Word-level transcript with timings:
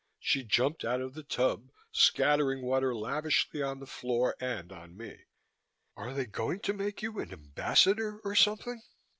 She 0.17 0.41
jumped 0.43 0.83
out 0.83 0.99
of 0.99 1.13
the 1.13 1.21
tub, 1.21 1.69
scattering 1.91 2.63
water 2.65 2.95
lavishly 2.95 3.61
on 3.61 3.79
the 3.79 3.85
floor 3.85 4.35
and 4.39 4.71
on 4.71 4.97
me. 4.97 5.25
"Are 5.95 6.11
they 6.11 6.25
going 6.25 6.61
to 6.61 6.73
make 6.73 7.03
you 7.03 7.19
an 7.19 7.31
Ambassador 7.31 8.19
or 8.23 8.33
something?" 8.33 8.81